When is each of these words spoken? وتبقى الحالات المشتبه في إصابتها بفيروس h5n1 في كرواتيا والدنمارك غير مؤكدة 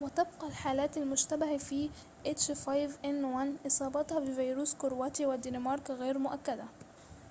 وتبقى 0.01 0.47
الحالات 0.47 0.97
المشتبه 0.97 1.57
في 1.57 1.89
إصابتها 3.67 4.19
بفيروس 4.19 4.69
h5n1 4.73 4.75
في 4.75 4.77
كرواتيا 4.81 5.27
والدنمارك 5.27 5.91
غير 5.91 6.17
مؤكدة 6.17 6.65